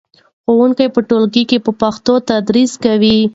[0.43, 3.17] ښوونکي په ټولګي کې په پښتو تدریس کوي.